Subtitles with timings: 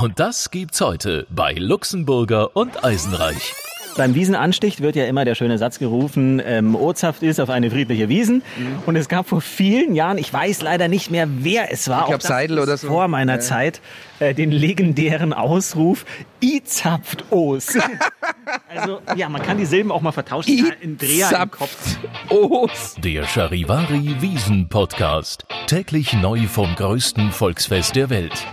[0.00, 3.52] Und das gibt's heute bei Luxemburger und Eisenreich.
[3.98, 8.08] Beim Wiesenanstich wird ja immer der schöne Satz gerufen, ähm, Ortshaft ist auf eine friedliche
[8.08, 8.36] Wiesen.
[8.56, 8.82] Mhm.
[8.86, 12.06] Und es gab vor vielen Jahren, ich weiß leider nicht mehr, wer es war, ich
[12.06, 12.86] glaube Seidel oder so.
[12.86, 13.40] vor meiner ja.
[13.40, 13.82] Zeit,
[14.20, 16.06] äh, den legendären Ausruf,
[16.42, 17.76] I zapft Os.
[18.74, 20.50] also ja, man kann die Silben auch mal vertauschen.
[20.50, 21.98] I in Dreher im Kopf.
[22.30, 22.94] Os.
[23.04, 25.44] Der Charivari Wiesen Podcast.
[25.66, 28.46] Täglich neu vom größten Volksfest der Welt.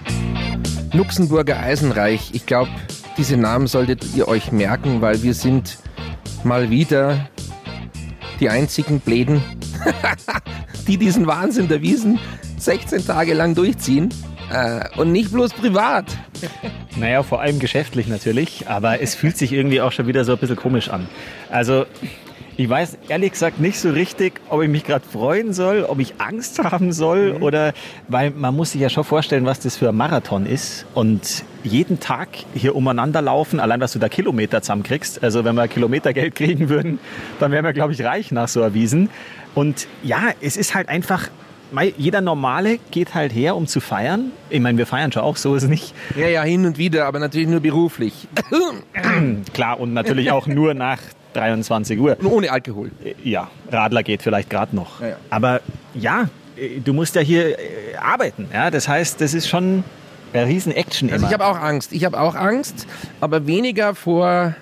[0.93, 2.31] Luxemburger Eisenreich.
[2.33, 2.71] Ich glaube,
[3.17, 5.77] diese Namen solltet ihr euch merken, weil wir sind
[6.43, 7.29] mal wieder
[8.39, 9.41] die einzigen Bläden,
[10.87, 12.19] die diesen Wahnsinn der Wiesen
[12.57, 14.09] 16 Tage lang durchziehen.
[14.51, 16.05] Äh, und nicht bloß privat.
[16.95, 20.39] Naja, vor allem geschäftlich natürlich, aber es fühlt sich irgendwie auch schon wieder so ein
[20.39, 21.07] bisschen komisch an.
[21.51, 21.85] Also
[22.57, 26.15] ich weiß ehrlich gesagt nicht so richtig, ob ich mich gerade freuen soll, ob ich
[26.17, 27.43] Angst haben soll mhm.
[27.43, 27.73] oder,
[28.07, 31.99] weil man muss sich ja schon vorstellen, was das für ein Marathon ist und jeden
[31.99, 35.23] Tag hier umeinander laufen, allein dass du da Kilometer zusammenkriegst.
[35.23, 36.99] Also wenn wir Kilometergeld kriegen würden,
[37.39, 39.09] dann wären wir, glaube ich, reich nach so erwiesen.
[39.53, 41.29] Und ja, es ist halt einfach
[41.97, 44.31] jeder Normale geht halt her, um zu feiern.
[44.49, 45.93] Ich meine, wir feiern schon auch, so ist es nicht.
[46.15, 48.29] Ja, ja, hin und wieder, aber natürlich nur beruflich.
[49.53, 50.99] Klar, und natürlich auch nur nach
[51.37, 52.17] 23 Uhr.
[52.19, 52.91] Und ohne Alkohol.
[53.03, 55.01] Äh, ja, Radler geht vielleicht gerade noch.
[55.01, 55.15] Ja, ja.
[55.29, 55.61] Aber
[55.93, 58.47] ja, äh, du musst ja hier äh, arbeiten.
[58.53, 58.71] Ja?
[58.71, 59.83] Das heißt, das ist schon
[60.33, 61.93] eine riesen Action also ich habe auch Angst.
[61.93, 62.85] Ich habe auch Angst,
[63.21, 64.55] aber weniger vor,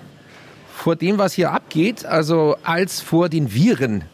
[0.74, 4.04] vor dem, was hier abgeht, also als vor den Viren.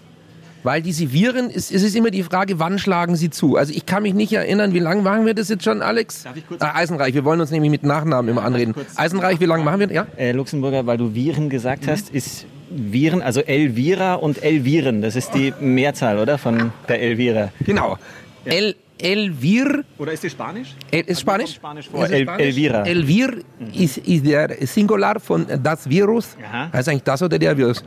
[0.63, 3.57] Weil diese Viren, es, es ist immer die Frage, wann schlagen sie zu?
[3.57, 6.23] Also ich kann mich nicht erinnern, wie lange machen wir das jetzt schon, Alex?
[6.23, 6.63] Darf ich kurz?
[6.63, 8.75] Ah, Eisenreich, wir wollen uns nämlich mit Nachnamen immer anreden.
[8.97, 9.91] Eisenreich, wie lange machen wir?
[9.91, 10.07] Ja?
[10.17, 11.91] Äh, Luxemburger, weil du Viren gesagt mhm.
[11.91, 16.39] hast, ist Viren, also Elvira und Elviren, das ist die Mehrzahl, oder?
[16.39, 17.51] Von der Elvira.
[17.67, 17.99] Genau.
[18.45, 18.53] Ja.
[18.53, 19.85] El Elvir.
[19.99, 20.75] Oder ist die Spanisch?
[20.91, 21.55] El, ist Spanisch?
[21.55, 22.09] Spanisch vor.
[22.09, 22.87] El, Elvira.
[22.87, 23.73] Elvir mhm.
[23.75, 26.37] ist, ist der Singular von das Virus.
[26.43, 26.71] Aha.
[26.73, 27.83] Heißt eigentlich das oder der Virus?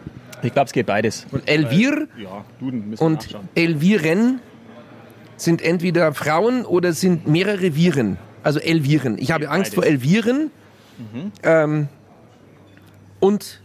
[0.45, 1.25] Ich glaube, es geht beides.
[1.31, 2.45] Und Elvir ja,
[2.99, 3.37] und.
[3.55, 4.39] Elviren
[5.37, 8.17] sind entweder Frauen oder sind mehrere Viren.
[8.43, 9.17] Also Elviren.
[9.17, 9.73] Ich habe Angst beides.
[9.75, 10.51] vor Elviren.
[10.97, 11.31] Mhm.
[11.43, 11.87] Ähm,
[13.19, 13.61] und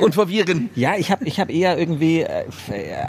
[0.00, 0.70] und vor Viren.
[0.74, 2.44] Ja, ich habe ich hab eher irgendwie äh,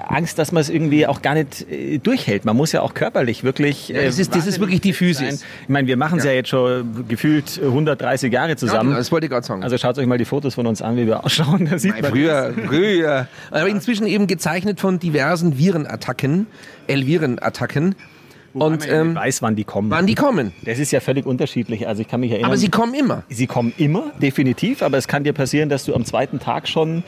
[0.07, 2.45] Angst, dass man es irgendwie auch gar nicht äh, durchhält.
[2.45, 3.93] Man muss ja auch körperlich wirklich.
[3.93, 5.45] Äh, das, ist, das ist wirklich die Physis.
[5.63, 6.31] Ich meine, wir machen es ja.
[6.31, 6.37] ja.
[6.37, 8.91] jetzt schon gefühlt 130 Jahre zusammen.
[8.91, 9.63] Ja, das wollte ich gerade sagen.
[9.63, 11.67] Also schaut euch mal die Fotos von uns an, wie wir ausschauen.
[11.69, 12.65] Da sieht Nein, man früher, das.
[12.65, 13.27] früher.
[13.51, 16.47] Aber inzwischen eben gezeichnet von diversen Virenattacken,
[16.87, 17.95] L-Virenattacken.
[18.61, 19.89] Und ähm, weiß, wann die kommen.
[19.89, 20.53] Wann die kommen.
[20.63, 21.87] Das ist ja völlig unterschiedlich.
[21.87, 22.49] Also ich kann mich erinnern.
[22.49, 23.23] Aber sie kommen immer.
[23.29, 24.81] Sie kommen immer, definitiv.
[24.81, 27.03] Aber es kann dir passieren, dass du am zweiten Tag schon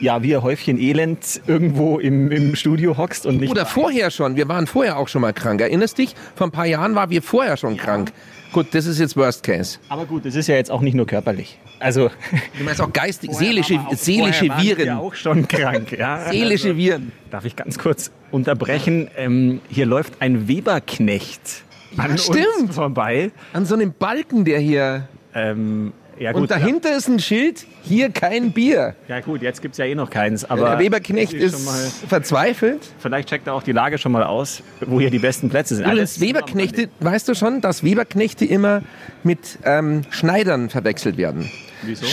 [0.00, 3.50] ja, wie ein Häufchen Elend irgendwo im, im Studio hockst und nicht.
[3.50, 4.36] Oder vorher schon.
[4.36, 5.60] Wir waren vorher auch schon mal krank.
[5.60, 6.14] Erinnerst dich?
[6.34, 7.82] Vor ein paar Jahren waren wir vorher schon ja.
[7.82, 8.12] krank.
[8.52, 9.78] Gut, das ist jetzt Worst Case.
[9.88, 11.58] Aber gut, das ist ja jetzt auch nicht nur körperlich.
[11.82, 12.10] Also
[12.58, 14.86] du meinst auch geistig, seelische, auch, seelische Viren.
[14.86, 15.92] Ja auch schon krank.
[15.92, 16.26] Ja?
[16.30, 17.12] seelische also, Viren.
[17.30, 19.08] Darf ich ganz kurz unterbrechen?
[19.16, 21.64] Ähm, hier läuft ein Weberknecht
[21.96, 22.46] an ja, stimmt.
[22.60, 23.30] uns vorbei.
[23.52, 25.08] An so einem Balken, der hier.
[25.34, 26.96] Ähm, ja, gut, und dahinter ja.
[26.96, 28.94] ist ein Schild, hier kein Bier.
[29.08, 30.44] Ja gut, jetzt gibt es ja eh noch keins.
[30.44, 32.80] Aber der Weberknecht ist, ist verzweifelt.
[32.98, 35.86] Vielleicht checkt er auch die Lage schon mal aus, wo hier die besten Plätze sind.
[35.86, 38.82] Übrigens, Weberknechte, weißt du schon, dass Weberknechte immer
[39.24, 41.50] mit ähm, Schneidern verwechselt werden.
[41.82, 42.06] Wieso?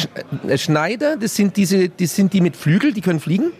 [0.47, 3.51] Äh, Schneider, das sind, diese, das sind die mit Flügel, die können fliegen.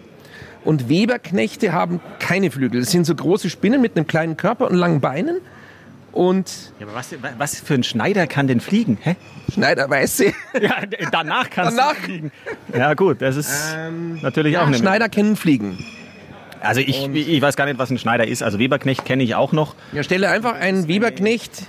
[0.65, 2.81] Und Weberknechte haben keine Flügel.
[2.81, 5.37] Das sind so große Spinnen mit einem kleinen Körper und langen Beinen.
[6.11, 8.97] Und ja, aber was, was für ein Schneider kann denn fliegen?
[9.01, 9.15] Hä?
[9.53, 10.33] Schneider weiß sie.
[10.61, 10.77] Ja,
[11.11, 11.95] danach kannst danach.
[11.95, 12.31] du fliegen.
[12.75, 15.77] Ja gut, das ist ähm, natürlich ja, auch eine Schneider kennen fliegen.
[16.61, 18.43] Also ich, ich weiß gar nicht, was ein Schneider ist.
[18.43, 19.75] Also Weberknecht kenne ich auch noch.
[19.93, 21.67] Ja, stelle einfach einen Weberknecht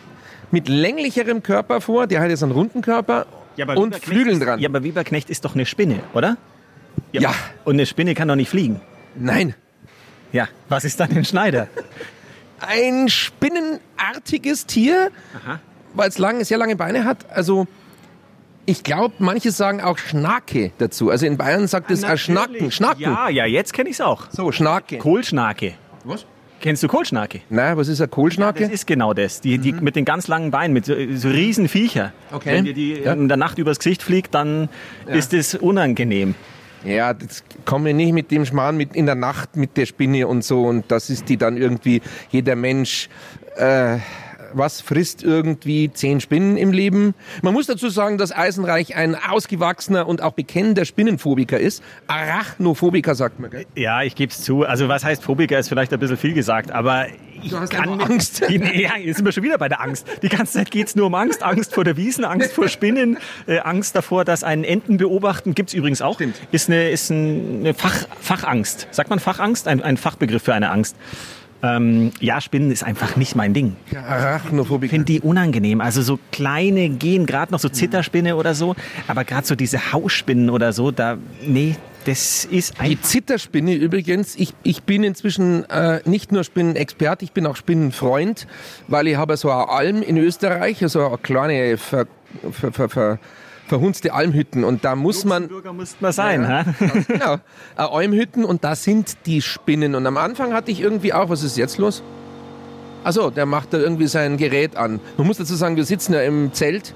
[0.50, 2.06] mit länglicherem Körper vor.
[2.06, 3.26] Der hat jetzt einen runden Körper
[3.66, 4.60] ja, und Flügeln dran.
[4.60, 6.36] Ja, aber Weberknecht ist doch eine Spinne, oder?
[7.12, 7.22] Ja.
[7.22, 7.34] ja.
[7.64, 8.80] Und eine Spinne kann doch nicht fliegen.
[9.14, 9.54] Nein.
[10.32, 11.68] Ja, was ist dann ein Schneider?
[12.60, 15.10] ein spinnenartiges Tier,
[15.94, 17.30] weil es lang, sehr lange Beine hat.
[17.30, 17.66] Also
[18.66, 21.10] ich glaube, manche sagen auch Schnake dazu.
[21.10, 22.70] Also in Bayern sagt es ja, Schnacken.
[22.70, 23.02] Schnacken.
[23.02, 24.30] Ja, ja, jetzt kenne ich es auch.
[24.30, 24.98] So, Schnake.
[24.98, 25.74] Kohlschnake.
[26.04, 26.26] Was?
[26.60, 27.40] Kennst du Kohlschnake?
[27.48, 28.60] Nein, was ist ein Kohlschnake?
[28.60, 29.40] Ja, das ist genau das.
[29.40, 29.82] Die, die mhm.
[29.82, 32.12] mit den ganz langen Beinen, mit so, so riesen Viecher.
[32.30, 32.52] Okay.
[32.52, 33.14] Wenn dir die ja.
[33.14, 34.68] in der Nacht übers Gesicht fliegt, dann
[35.08, 35.14] ja.
[35.14, 36.34] ist es unangenehm.
[36.84, 40.26] Ja, das kommen wir nicht mit dem Schmarrn mit in der Nacht mit der Spinne
[40.26, 43.10] und so und das ist die dann irgendwie jeder Mensch
[43.56, 43.98] äh,
[44.52, 47.14] was frisst irgendwie zehn Spinnen im Leben?
[47.42, 51.82] Man muss dazu sagen, dass Eisenreich ein ausgewachsener und auch bekennender Spinnenphobiker ist.
[52.06, 53.66] Arachnophobiker sagt man, gell?
[53.74, 54.64] Ja, ich gebe es zu.
[54.64, 57.06] Also was heißt Phobiker ist vielleicht ein bisschen viel gesagt, aber
[57.42, 58.42] ich Du hast kann Angst.
[58.50, 60.06] Ja, jetzt sind wir schon wieder bei der Angst.
[60.22, 61.42] Die ganze Zeit geht's nur um Angst.
[61.42, 65.54] Angst vor der Wiesen, Angst vor Spinnen, äh, Angst davor, dass einen Enten beobachten.
[65.54, 66.16] Gibt's übrigens auch.
[66.16, 66.36] Stimmt.
[66.52, 68.88] Ist eine, ist ein, eine Fach, Fachangst.
[68.90, 69.68] Sagt man Fachangst?
[69.68, 70.96] Ein, ein Fachbegriff für eine Angst.
[71.62, 73.76] Ähm, ja, Spinnen ist einfach nicht mein Ding.
[73.94, 74.84] Arachnophobiker.
[74.86, 75.80] Ich finde die unangenehm.
[75.80, 78.74] Also so kleine gehen, gerade noch so Zitterspinne oder so.
[79.06, 81.76] Aber gerade so diese Hausspinnen oder so, da, nee,
[82.06, 83.04] das ist Die einfach...
[83.04, 88.46] Zitterspinne übrigens, ich, ich bin inzwischen äh, nicht nur Spinnenexperte, ich bin auch Spinnenfreund,
[88.88, 92.06] weil ich habe so eine Alm in Österreich, so eine kleine ver,
[92.50, 93.18] ver, ver, ver,
[93.70, 95.46] verhunzte Almhütten und da muss man...
[95.46, 96.74] Bürger muss man sein, Ja, ha?
[97.06, 97.34] genau.
[97.34, 97.38] Äh,
[97.76, 99.94] Almhütten und da sind die Spinnen.
[99.94, 102.02] Und am Anfang hatte ich irgendwie auch, was ist jetzt los?
[103.04, 104.98] Also, der macht da irgendwie sein Gerät an.
[105.16, 106.94] Man muss dazu sagen, wir sitzen ja im Zelt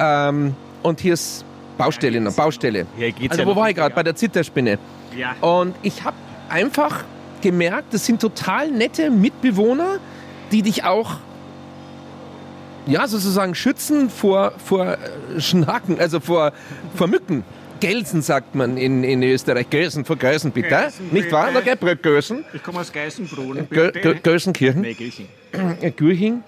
[0.00, 1.44] ähm, und hier ist
[1.78, 2.86] Baustelle noch, Baustelle.
[2.96, 3.94] Hier geht's also ja wo war ich gerade?
[3.94, 4.80] Bei der Zitterspinne.
[5.16, 5.36] Ja.
[5.40, 6.16] Und ich habe
[6.48, 7.04] einfach
[7.42, 10.00] gemerkt, das sind total nette Mitbewohner,
[10.50, 11.18] die dich auch
[12.88, 14.98] ja, sozusagen schützen vor, vor
[15.38, 16.52] Schnaken, also vor,
[16.96, 17.44] vor Mücken.
[17.80, 19.70] Gelsen sagt man in, in Österreich.
[19.70, 20.68] Gelsen, vor Gelsen bitte.
[20.70, 21.52] Gelsen, Nicht wahr?
[21.52, 21.62] bitte.
[21.64, 22.44] Na, gell, Gelsen.
[22.52, 23.68] Ich komme aus Geißenbrunn.
[23.70, 24.80] Gö- Gö- Gelsenkirchen.
[24.80, 25.28] Nee, Gilching.
[25.80, 26.42] äh, Gürching.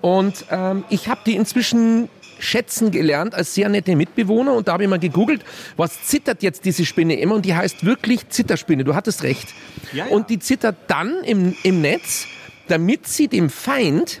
[0.00, 2.08] Und ähm, ich habe die inzwischen
[2.38, 5.42] schätzen gelernt als sehr nette Mitbewohner und da habe ich mal gegoogelt,
[5.76, 9.48] was zittert jetzt diese Spinne immer und die heißt wirklich Zitterspinne, du hattest recht.
[9.92, 10.10] Ja, ja.
[10.12, 12.26] Und die zittert dann im, im Netz,
[12.68, 14.20] damit sie dem Feind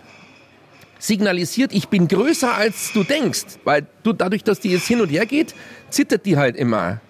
[0.98, 5.08] signalisiert, ich bin größer als du denkst, weil du dadurch, dass die jetzt hin und
[5.08, 5.54] her geht,
[5.90, 7.00] zittert die halt immer.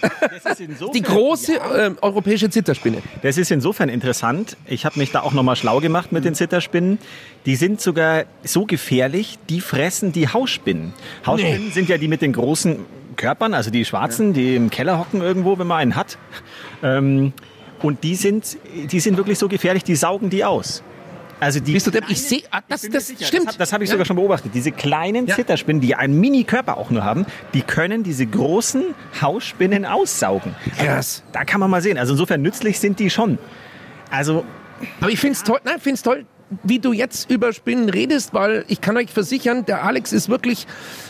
[0.00, 3.02] Das ist insofern, Die große ähm, europäische Zitterspinne.
[3.22, 4.56] Das ist insofern interessant.
[4.66, 6.98] Ich habe mich da auch nochmal schlau gemacht mit den Zitterspinnen.
[7.46, 10.92] Die sind sogar so gefährlich, die fressen die Hausspinnen.
[11.26, 12.84] Hausspinnen sind ja die mit den großen
[13.16, 16.16] Körpern, also die schwarzen, die im Keller hocken irgendwo, wenn man einen hat.
[16.82, 17.32] Ähm,
[17.82, 18.56] und die sind,
[18.90, 20.82] die sind wirklich so gefährlich, die saugen die aus.
[21.40, 22.04] Also die Bist du depp?
[22.08, 23.46] Ich sehe, ah, das, mir das sicher, stimmt.
[23.48, 23.94] Das, das habe ich Ja.
[23.94, 24.52] sogar schon beobachtet.
[24.54, 25.36] Diese kleinen Ja.
[25.36, 30.54] Zitterspinnen, die einen Mini-Körper auch nur haben, die können diese großen Hausspinnen aussaugen.
[30.76, 31.22] Krass.
[31.32, 31.96] Da kann man mal sehen.
[31.98, 33.38] Also insofern nützlich sind die schon.
[34.10, 34.44] Also
[35.00, 36.24] Aber ich finde es toll, nein, find's toll,
[36.62, 40.66] wie du jetzt über Spinnen redest, weil ich kann euch versichern, der Alex ist wirklich,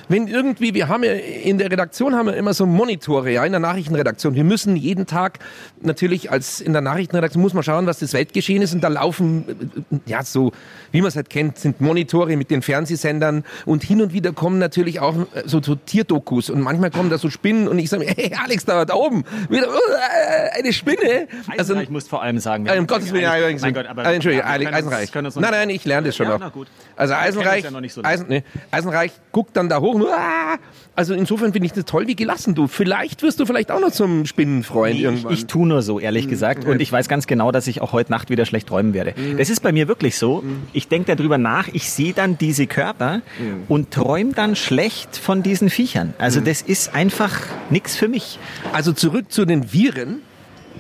[0.09, 3.53] wenn irgendwie, wir haben ja in der Redaktion haben wir immer so Monitore, ja, in
[3.53, 4.35] der Nachrichtenredaktion.
[4.35, 5.39] Wir müssen jeden Tag
[5.81, 9.45] natürlich als in der Nachrichtenredaktion muss man schauen, was das Weltgeschehen ist und da laufen,
[9.93, 10.53] äh, ja, so,
[10.93, 14.59] wie man es halt kennt, sind Monitore mit den Fernsehsendern und hin und wieder kommen
[14.59, 18.07] natürlich auch äh, so, so Tierdokus und manchmal kommen da so Spinnen und ich sage,
[18.17, 21.29] hey Alex, da, da oben, wieder, äh, eine Spinne.
[21.47, 22.65] Also, Eisenreich muss vor allem sagen.
[22.65, 23.75] wir um Gottes Willen, ja, Mein.
[23.75, 25.13] Gott, aber Entschuldigung, uns- Eisenreich.
[25.13, 26.53] können uns noch Nein, nein, ich lerne das schon ja, noch.
[26.97, 28.03] Also Eisenreich, ja so.
[28.03, 29.95] Eisen, nee, Eisenreich guckt dann da hoch.
[29.95, 30.57] und, Ah!
[30.97, 32.67] Also insofern finde ich das toll, wie gelassen du.
[32.67, 35.33] Vielleicht wirst du vielleicht auch noch zum Spinnenfreund Nee, ich, irgendwann.
[35.33, 36.65] ich tue nur so, ehrlich gesagt.
[36.65, 39.15] Und ich weiß ganz genau, dass ich auch heute Nacht wieder schlecht träumen werde.
[39.37, 40.43] Das ist bei mir wirklich so.
[40.73, 43.21] Ich denke darüber nach, ich sehe dann diese Körper
[43.69, 46.15] und träume dann schlecht von diesen Viechern.
[46.19, 48.39] Also das ist einfach nichts für mich.
[48.73, 50.23] also zurück zu den Viren.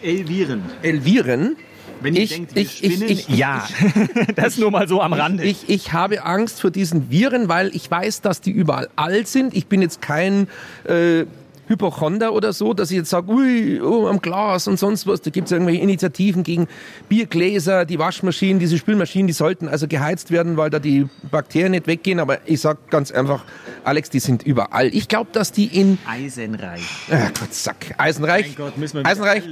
[0.03, 0.63] Elviren.
[0.83, 1.57] Elviren.
[2.01, 3.67] Wenn ihr denkt, wir spinnen- ja,
[4.37, 5.45] das nur mal so am Rande.
[5.45, 9.55] Ich, ich habe Angst vor diesen Viren, weil ich weiß, dass die überall alt sind.
[9.55, 10.49] Ich bin jetzt kein
[10.85, 11.25] äh,
[11.69, 15.21] Hypochonder oder so, dass ich jetzt sage, ui, oh, am Glas und sonst was.
[15.21, 16.67] Da gibt es irgendwelche Initiativen gegen
[17.09, 21.87] Biergläser, die Waschmaschinen, diese Spülmaschinen, die sollten also geheizt werden, weil da die Bakterien nicht
[21.87, 22.21] weggehen.
[22.21, 23.45] Aber ich sag ganz einfach,
[23.85, 24.89] Alex, die sind überall.
[24.95, 26.83] Ich glaube, dass die in Eisenreich.
[27.11, 27.95] Ach Gott, Sack.
[27.99, 28.47] Eisenreich.
[28.47, 29.43] Mein Gott, müssen wir wieder Eisenreich,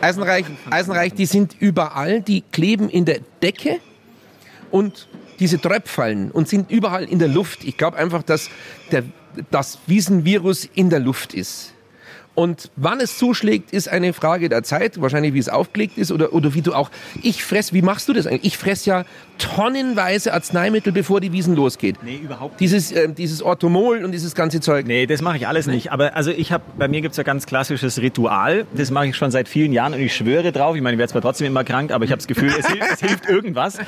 [0.00, 3.80] Eisenreich, Eisenreich, die sind überall, die kleben in der Decke
[4.70, 7.64] und diese Tröpfallen und sind überall in der Luft.
[7.64, 8.50] Ich glaube einfach, dass
[8.90, 9.04] der,
[9.50, 11.72] das Wiesenvirus in der Luft ist.
[12.36, 15.00] Und wann es zuschlägt, ist eine Frage der Zeit.
[15.00, 16.90] Wahrscheinlich, wie es aufgelegt ist oder, oder wie du auch.
[17.22, 18.44] Ich fress, wie machst du das eigentlich?
[18.44, 19.04] Ich fress ja
[19.38, 21.96] tonnenweise Arzneimittel, bevor die Wiesen losgeht.
[22.02, 22.60] Nee, überhaupt nicht.
[22.60, 24.86] Dieses, ähm, dieses Orthomol und dieses ganze Zeug.
[24.86, 25.92] Nee, das mache ich alles nicht.
[25.92, 28.66] Aber also ich habe, bei mir gibt's ja ganz klassisches Ritual.
[28.74, 30.76] Das mache ich schon seit vielen Jahren und ich schwöre drauf.
[30.76, 32.92] Ich meine, ich werde zwar trotzdem immer krank, aber ich habe das Gefühl, es, hilft,
[32.92, 33.78] es hilft irgendwas.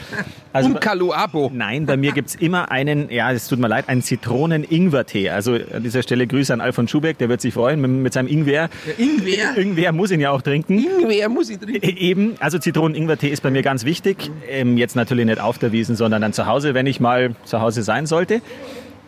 [0.55, 1.51] Also Umkaloabo.
[1.53, 5.29] Nein, bei mir gibt's immer einen, ja, es tut mir leid, einen Zitronen-Ingwer-Tee.
[5.31, 8.29] Also an dieser Stelle Grüße an Alfons Schubeck, der wird sich freuen mit, mit seinem
[8.39, 8.69] Ingwer.
[8.99, 9.57] Ingwer.
[9.57, 10.79] Ingwer muss ihn ja auch trinken.
[10.79, 11.81] Ingwer muss ich trinken.
[11.87, 14.31] E- Eben, also Zitronen-Ingwer-Tee ist bei mir ganz wichtig.
[14.49, 17.61] Ähm, jetzt natürlich nicht auf der Wiesen, sondern dann zu Hause, wenn ich mal zu
[17.61, 18.41] Hause sein sollte.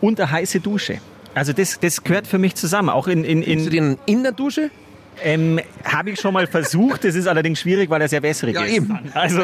[0.01, 0.99] Und eine heiße Dusche.
[1.35, 2.89] Also das, das gehört für mich zusammen.
[2.89, 4.71] Auch in, in, in in der Dusche?
[5.23, 8.63] Ähm, Habe ich schon mal versucht, das ist allerdings schwierig, weil er sehr wässrig Ja,
[8.63, 8.73] ist.
[8.77, 8.99] eben.
[9.15, 9.43] Also,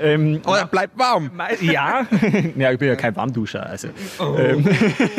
[0.00, 1.30] ähm, Oder bleibt warm.
[1.60, 2.06] ja,
[2.56, 3.64] ja, ich bin ja kein Warmduscher.
[3.66, 3.88] Also.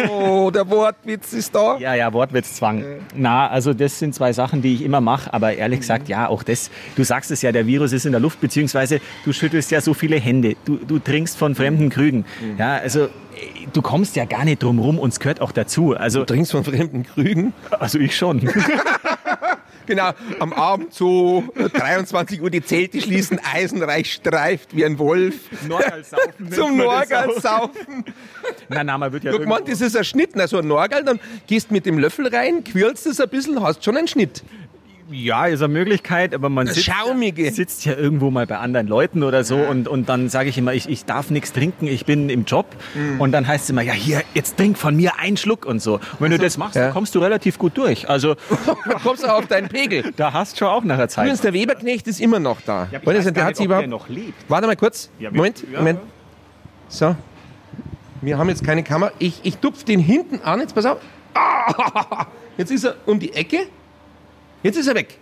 [0.10, 1.78] Oh, der Wortwitz ist da.
[1.78, 2.84] Ja, ja, Wortwitzzwang.
[3.16, 6.44] Na, also das sind zwei Sachen, die ich immer mache, aber ehrlich gesagt, ja, auch
[6.44, 9.82] das, du sagst es ja, der Virus ist in der Luft, beziehungsweise du schüttelst ja
[9.82, 12.26] so viele Hände, du, du trinkst von fremden Krügen.
[12.58, 13.10] Ja, also äh,
[13.72, 15.96] du kommst ja gar nicht drum rum und es gehört auch dazu.
[15.96, 17.54] Also, Du trinkst von fremden Krügen.
[17.80, 18.42] also ich schon.
[19.86, 25.36] Genau, am Abend so 23 Uhr die Zelte schließen, Eisenreich streift wie ein Wolf.
[25.68, 26.52] Norgal saufen.
[26.52, 28.06] Zum Norgal saufen.
[28.70, 31.20] Na, na, man wird ja mal, irgendwo- das ist ein Schnitt, also ein Norgal, dann
[31.48, 34.44] gehst mit dem Löffel rein, quirlst es ein bisschen, hast schon einen Schnitt.
[35.12, 37.52] Ja, ist eine Möglichkeit, aber man sitzt, Schaumige.
[37.52, 40.74] sitzt ja irgendwo mal bei anderen Leuten oder so und, und dann sage ich immer,
[40.74, 43.20] ich, ich darf nichts trinken, ich bin im Job Mhm.
[43.22, 45.96] und dann heißt es immer, ja hier, jetzt trink von mir einen Schluck und so.
[45.96, 46.84] Und wenn du das machst, Ja.
[46.86, 48.10] dann kommst du relativ gut durch.
[48.10, 48.36] Also
[48.86, 50.12] Dann kommst du auf deinen Pegel.
[50.16, 51.26] da hast du schon auch nachher Zeit.
[51.26, 52.88] Übrigens, der Weberknecht ist immer noch da.
[52.92, 53.88] Ja, ich der hat der überhaupt...
[53.88, 54.46] noch lebt.
[54.48, 55.10] Warte mal kurz.
[55.20, 55.80] Ja, Moment, ja.
[55.80, 56.00] Moment.
[56.88, 57.16] So.
[58.22, 59.12] Wir haben jetzt keine Kamera.
[59.20, 60.60] Ich, ich tupf den hinten an.
[60.62, 60.98] Jetzt pass auf.
[61.34, 62.26] Ah,
[62.58, 63.68] jetzt ist er um die Ecke.
[64.64, 65.18] Jetzt ist er weg.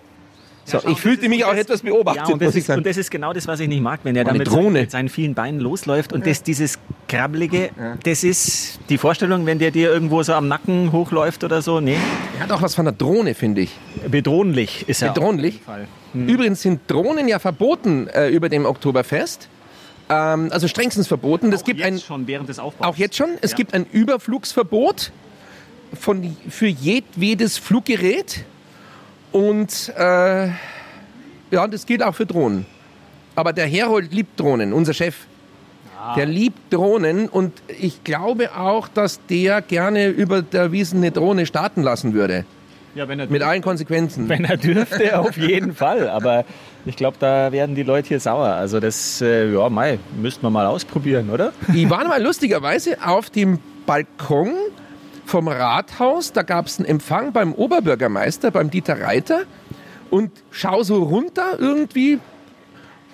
[0.63, 2.55] So, schau, ich das fühlte ist- mich auch das- etwas beobachtet, Ja, und das, muss
[2.55, 2.77] ich ist, sagen.
[2.77, 4.81] und das ist genau das, was ich nicht mag, wenn er da Eine mit, Drohne.
[4.81, 6.13] mit seinen vielen Beinen losläuft.
[6.13, 7.71] Und das, dieses Krabbelige,
[8.03, 11.79] das ist die Vorstellung, wenn der dir irgendwo so am Nacken hochläuft oder so.
[11.79, 11.97] Nee,
[12.37, 13.71] er hat auch was von der Drohne, finde ich.
[14.09, 15.11] bedrohlich ist er.
[15.13, 15.61] Bedrohlich?
[15.65, 16.31] Auf jeden Fall.
[16.33, 19.49] Übrigens sind Drohnen ja verboten äh, über dem Oktoberfest.
[20.09, 21.51] Ähm, also strengstens verboten.
[21.53, 22.85] Es Auch gibt jetzt ein, schon während des Aufbaus.
[22.87, 23.29] Auch jetzt schon.
[23.41, 23.57] Es Ja.
[23.57, 25.11] gibt ein Überflugsverbot
[25.99, 28.45] von, für jedwedes Fluggerät.
[29.31, 30.47] Und äh,
[31.51, 32.65] ja, das gilt auch für Drohnen.
[33.35, 35.15] Aber der Herold liebt Drohnen, unser Chef.
[35.99, 36.15] Ah.
[36.15, 41.45] Der liebt Drohnen und ich glaube auch, dass der gerne über der Wiesen eine Drohne
[41.45, 42.45] starten lassen würde.
[42.93, 44.27] Ja, wenn er, Mit allen Konsequenzen.
[44.27, 46.09] wenn er dürfte, auf jeden Fall.
[46.09, 46.43] Aber
[46.85, 48.47] ich glaube, da werden die Leute hier sauer.
[48.47, 51.53] Also das, äh, ja, Mai, müssten wir mal ausprobieren, oder?
[51.73, 54.53] Ich war mal lustigerweise auf dem Balkon
[55.31, 56.33] vom Rathaus.
[56.33, 59.43] Da gab es einen Empfang beim Oberbürgermeister, beim Dieter Reiter.
[60.09, 62.19] Und schau so runter irgendwie.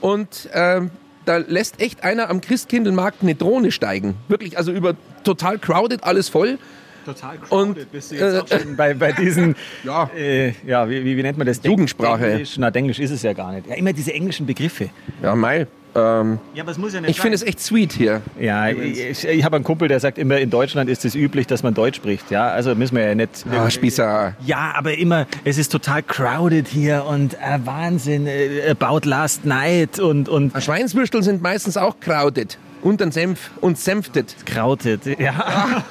[0.02, 0.90] Und ähm,
[1.26, 4.16] da lässt echt einer am Christkindlmarkt eine Drohne steigen.
[4.30, 6.58] Wirklich, also über total crowded, alles voll.
[7.06, 7.92] Total crowded.
[7.92, 10.10] Bist du jetzt auch schon bei, bei diesen, Ja.
[10.18, 11.62] äh, ja, wie, wie, nennt man das?
[11.64, 12.32] Jugendsprache.
[12.32, 13.68] Englisch, na, Englisch ist es ja gar nicht.
[13.68, 14.90] Ja, immer diese englischen Begriffe.
[15.22, 15.68] Ja, Mai.
[15.96, 18.22] Ähm, Ja, aber es muss ja nicht ich finde es echt sweet hier.
[18.40, 21.64] Ja, ich, ich habe einen Kumpel, der sagt immer, in Deutschland ist es üblich, dass
[21.64, 22.30] man Deutsch spricht.
[22.32, 23.46] Ja, also müssen wir ja nicht.
[23.52, 24.34] Ah, Spießer.
[24.46, 30.00] Ja, aber immer, es ist total crowded hier und äh, Wahnsinn, äh, about last night
[30.00, 32.58] und, und Schweinswürstel sind meistens auch crowded.
[32.84, 34.36] Und ein Senf und senftet.
[34.46, 35.02] krautet.
[35.20, 35.84] Ja,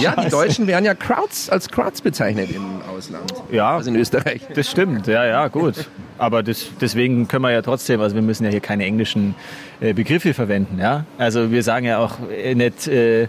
[0.00, 3.32] Ja, die Deutschen werden ja Crowds als Crowds bezeichnet im Ausland.
[3.50, 3.76] Ja.
[3.76, 4.40] Also in Österreich.
[4.54, 5.08] das stimmt.
[5.08, 5.88] Ja, ja, gut.
[6.22, 9.34] Aber das, deswegen können wir ja trotzdem, also wir müssen ja hier keine englischen
[9.80, 10.78] äh, Begriffe verwenden.
[10.78, 12.86] Ja, also wir sagen ja auch äh, nicht.
[12.86, 13.26] Äh,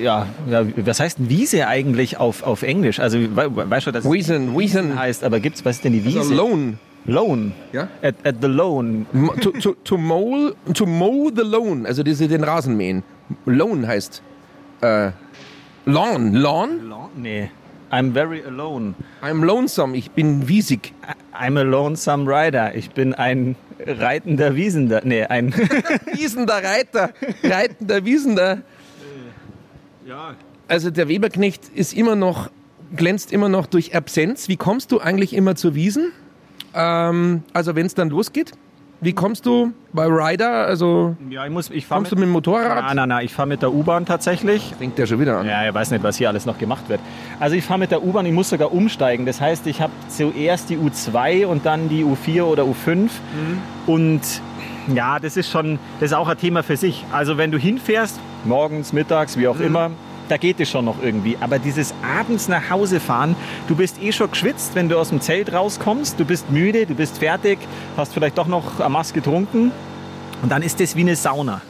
[0.00, 3.00] ja, ja, was heißt denn Wiese eigentlich auf, auf Englisch?
[3.00, 4.96] Also, we, weißt du, dass es Wiesen, Wiesen.
[4.96, 6.20] heißt, aber gibt's, was ist denn die Wiese?
[6.20, 6.78] Also Loan.
[7.04, 7.52] Loan.
[7.72, 7.88] Ja.
[8.00, 9.06] At, at the loan.
[9.40, 13.02] To, to, to, mow, to mow the lawn, also diese, den Rasen mähen.
[13.44, 14.22] Lawn heißt
[14.82, 15.10] äh,
[15.84, 16.32] Lawn.
[16.32, 16.88] Lawn?
[16.88, 17.10] Lawn?
[17.16, 17.50] Nee.
[17.94, 18.96] I'm very alone.
[19.22, 20.92] I'm lonesome, ich bin wiesig.
[21.32, 22.74] I'm a lonesome rider.
[22.74, 23.54] Ich bin ein
[23.86, 25.02] reitender Wiesender.
[25.04, 25.54] Nee, ein.
[26.12, 27.12] Wiesender Reiter,
[27.44, 28.62] reitender Wiesender.
[30.04, 30.34] ja.
[30.66, 32.50] Also der Weberknecht ist immer noch,
[32.96, 34.48] glänzt immer noch durch Absenz.
[34.48, 36.10] Wie kommst du eigentlich immer zur Wiesen?
[36.74, 38.50] Ähm, also wenn es dann losgeht?
[39.00, 40.66] Wie kommst du bei Rider?
[40.66, 41.70] Also Ja, ich muss.
[41.70, 42.84] Ich kommst du mit dem Motorrad?
[42.84, 43.24] Nein, nein, nein.
[43.26, 44.72] Ich fahre mit der U-Bahn tatsächlich.
[44.78, 45.46] Fängt der schon wieder an.
[45.46, 47.00] Ja, ich weiß nicht, was hier alles noch gemacht wird.
[47.38, 49.26] Also ich fahre mit der U-Bahn, ich muss sogar umsteigen.
[49.26, 53.10] Das heißt, ich habe zuerst die U2 und dann die U4 oder U5.
[53.86, 54.20] Und
[54.94, 57.04] ja, das ist schon, das ist auch ein Thema für sich.
[57.12, 59.90] Also wenn du hinfährst, morgens, mittags, wie auch immer,
[60.28, 61.36] da geht es schon noch irgendwie.
[61.40, 63.36] Aber dieses abends nach Hause fahren,
[63.68, 66.94] du bist eh schon geschwitzt, wenn du aus dem Zelt rauskommst, du bist müde, du
[66.94, 67.58] bist fertig,
[67.96, 69.72] hast vielleicht doch noch eine Maske getrunken.
[70.42, 71.60] Und dann ist das wie eine Sauna.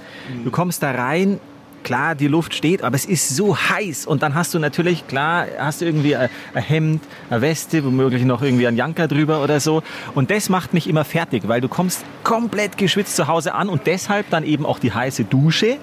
[0.43, 1.39] Du kommst da rein,
[1.85, 4.07] klar, die Luft steht, aber es ist so heiß.
[4.07, 8.43] Und dann hast du natürlich, klar, hast du irgendwie ein Hemd, eine Weste, womöglich noch
[8.43, 9.83] irgendwie ein Janker drüber oder so.
[10.15, 13.87] Und das macht mich immer fertig, weil du kommst komplett geschwitzt zu Hause an und
[13.87, 15.77] deshalb dann eben auch die heiße Dusche.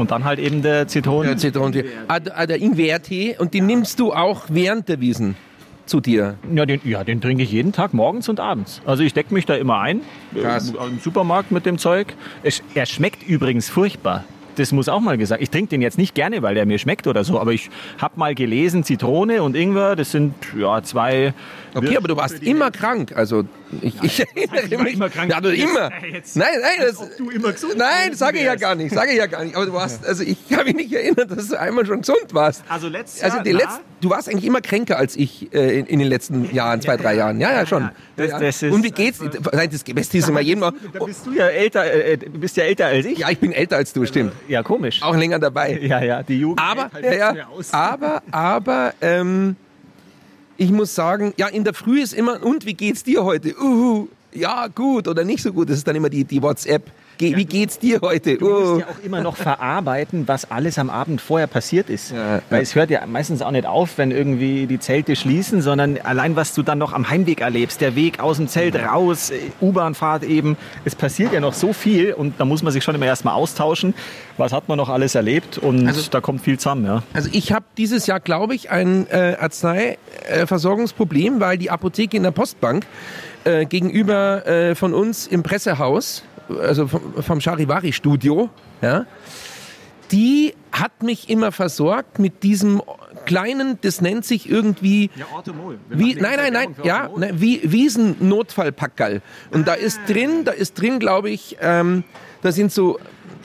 [0.00, 1.28] Und dann halt eben der Zitronen.
[1.28, 1.84] Der Zitronentee.
[2.08, 3.36] Ah, der- ah, der Ingwertee.
[3.38, 5.36] Und den nimmst du auch während der Wiesen
[5.86, 6.36] zu dir.
[6.54, 8.80] Ja, den, ja, den trinke ich jeden Tag, morgens und abends.
[8.86, 10.02] Also ich decke mich da immer ein,
[10.40, 10.70] Krass.
[10.72, 12.14] äh, im Supermarkt mit dem Zeug.
[12.42, 14.24] Es, er schmeckt übrigens furchtbar.
[14.56, 15.42] das muss auch mal gesagt.
[15.42, 18.18] Ich trinke den jetzt nicht gerne, weil der mir schmeckt oder so, aber ich habe
[18.18, 21.32] mal gelesen, Zitrone und Ingwer, das sind ja zwei.
[21.74, 23.12] Okay, aber du warst immer krank.
[23.16, 23.44] Also
[23.82, 24.94] ich, ich erinnere mich.
[24.94, 25.30] immer krank.
[25.30, 25.90] Ja, du immer.
[26.12, 29.18] Jetzt- Nein, nein, das, du immer gesund nein, sage ich ja gar nicht, sage ich
[29.18, 29.54] ja gar nicht.
[29.56, 32.62] Aber du warst, also ich kann mich nicht erinnern, dass du einmal schon gesund warst.
[32.68, 33.58] Also letztes Also die na?
[33.60, 36.96] letzten, du warst eigentlich immer kränker als ich äh, in, in den letzten Jahren, zwei,
[36.96, 37.40] drei Jahren.
[37.40, 37.82] Ja, ja, schon.
[37.82, 37.92] ja.
[38.16, 38.38] Das- ja.
[38.38, 39.20] das ist- Und wie geht's?
[39.52, 40.60] Nein, das Beste ist immer jedem.
[40.60, 43.18] Da bist du ja älter, äh, du bist ja älter als ich.
[43.18, 44.32] Ja, ich bin älter als du, stimmt.
[44.48, 45.02] Ja, komisch.
[45.02, 45.78] Auch länger dabei.
[45.80, 46.60] Ja, ja, die Jugend.
[46.60, 49.56] Aber, halt ja, ja, aber, aber, ähm,
[50.60, 53.54] ich muss sagen, ja, in der Früh ist immer, und wie geht's dir heute?
[53.58, 55.70] Uhu, ja, gut oder nicht so gut.
[55.70, 56.82] Das ist dann immer die, die WhatsApp.
[57.20, 58.38] Ge wie geht's dir heute?
[58.38, 58.78] Du musst Uh.
[58.80, 62.10] ja auch immer noch verarbeiten, was alles am Abend vorher passiert ist.
[62.12, 62.62] Ja, Weil ja.
[62.62, 66.54] es hört ja meistens auch nicht auf, wenn irgendwie die Zelte schließen, sondern allein was
[66.54, 70.56] du dann noch am Heimweg erlebst, der Weg aus dem Zelt raus, äh, U-Bahn-Fahrt eben.
[70.84, 73.92] Es passiert ja noch so viel und da muss man sich schon immer erstmal austauschen.
[74.38, 77.02] Was hat man noch alles erlebt und Also- da kommt viel zusammen, ja.
[77.12, 82.30] Also ich habe dieses Jahr, glaube ich, ein äh, Arzneiversorgungsproblem, weil die Apotheke in der
[82.30, 82.86] Postbank
[83.44, 86.22] äh, gegenüber äh, von uns im Pressehaus,
[86.58, 88.48] also vom, vom Charivari-Studio,
[88.82, 89.06] ja,
[90.12, 92.82] die hat mich immer versorgt mit diesem
[93.26, 95.78] kleinen, das nennt sich irgendwie Ja, Orthomol.
[95.88, 99.22] wie, nein, nein, nein, ja, ne, wie Wiesen-Notfallpackerl.
[99.52, 102.04] Und da ist drin, da ist drin, glaube ich, ähm,
[102.42, 102.98] da sind so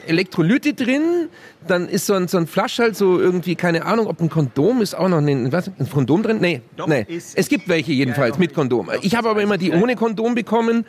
[0.07, 1.29] Elektrolyte drin,
[1.67, 4.95] dann ist so ein, so ein Flaschall, so irgendwie, keine Ahnung, ob ein Kondom ist
[4.95, 6.38] auch noch ein, was, ein Kondom drin?
[6.39, 7.05] Nee, Doch, nee.
[7.07, 8.89] es gibt welche jedenfalls doch, mit Kondom.
[9.01, 9.81] Ich habe aber immer die ja.
[9.81, 10.85] ohne Kondom bekommen.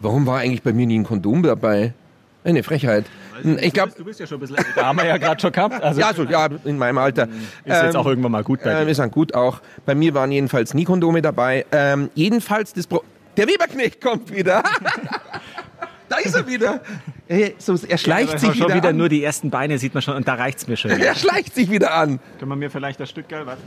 [0.00, 1.92] Warum war eigentlich bei mir nie ein Kondom dabei?
[2.42, 3.04] Eine Frechheit.
[3.58, 4.86] Ich glaube, Du bist ja schon ein bisschen älter.
[4.86, 5.82] Haben wir ja gerade schon gehabt.
[5.82, 7.24] Also ja, so, ja, in meinem Alter.
[7.64, 8.90] ist jetzt Ähm, auch irgendwann mal gut bei ähm, dir.
[8.90, 9.60] ist dann gut auch.
[9.84, 11.66] Bei mir waren jedenfalls nie Kondome dabei.
[11.70, 13.02] Ähm, jedenfalls das Pro
[13.36, 14.62] Der Weberknecht kommt wieder.
[16.08, 16.80] da ist er wieder.
[17.28, 18.96] Hey, so, er schleicht Aber sich schon wieder, wieder an.
[18.96, 20.90] nur die ersten Beine sieht man schon und da reicht's mir schon.
[20.98, 22.20] Er schleicht sich wieder an.
[22.38, 23.60] Können wir mir vielleicht das Stück Geld warte.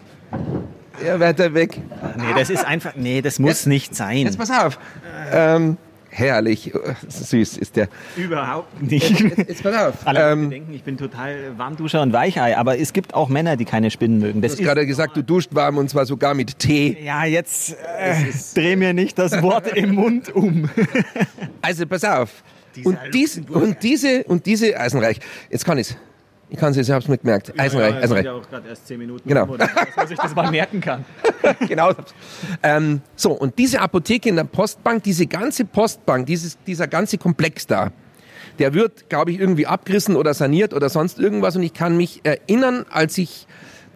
[1.03, 1.79] Er weiter weg.
[2.17, 4.17] Nee, das ist einfach, nee, das muss nicht sein.
[4.25, 4.79] Jetzt pass auf.
[5.31, 5.77] Ähm,
[6.13, 6.71] herrlich.
[7.07, 7.87] Süß ist der.
[8.15, 9.19] Überhaupt nicht.
[9.19, 9.95] Jetzt, jetzt pass auf.
[10.07, 13.65] Alle Ähm, denken, ich bin total Warmduscher und Weichei, aber es gibt auch Männer, die
[13.65, 14.41] keine Spinnen mögen.
[14.41, 16.97] Das du hast gerade gesagt, du duscht warm und zwar sogar mit Tee.
[17.03, 18.15] ja, jetzt äh,
[18.55, 20.69] dreh mir nicht das Wort im Mund um.
[21.61, 22.29] Also pass auf.
[22.75, 25.19] Diese Und, dies, und diese und diese Eisenreich.
[25.49, 25.95] Jetzt kann ich's.
[26.49, 27.51] Ich kann es jetzt, ich hab's mir gemerkt.
[27.57, 28.27] Eisenreich, Eisenreich.
[28.29, 29.27] auch gerade erst zehn Minuten.
[29.27, 29.45] Genau.
[29.45, 31.05] rum, Dass ich das mal merken kann.
[31.67, 31.91] genau.
[32.61, 37.67] Ähm, so, und diese Apotheke in der Postbank, diese ganze Postbank, dieses, dieser ganze Komplex
[37.67, 37.91] da,
[38.59, 41.55] der wird, glaube ich, irgendwie abgerissen oder saniert oder sonst irgendwas.
[41.55, 43.47] Und ich kann mich erinnern, als ich,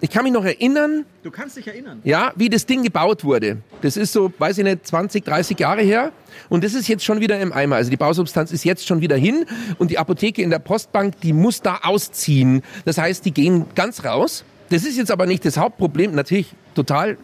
[0.02, 2.00] ich kann mich noch erinnern, Du kannst dich erinnern.
[2.04, 3.58] ja, wie das Ding gebaut wurde.
[3.82, 6.12] Das ist so, weiß ich nicht, 20, 30 Jahre her.
[6.50, 7.76] Und das ist jetzt schon wieder im Eimer.
[7.76, 9.46] Also die Bausubstanz ist jetzt schon wieder hin.
[9.78, 12.64] Und die Apotheke in der Postbank, die muss da ausziehen.
[12.86, 14.44] Das heißt, die gehen ganz raus.
[14.70, 16.14] Das ist jetzt aber nicht das Hauptproblem.
[16.16, 17.18] Natürlich total